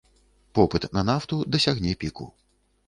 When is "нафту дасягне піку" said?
1.11-2.33